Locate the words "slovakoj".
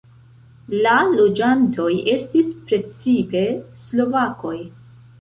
3.87-4.61